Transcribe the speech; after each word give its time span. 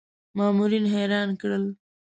مامورین 0.37 0.85
حیران 0.93 1.29
کړل. 1.41 1.65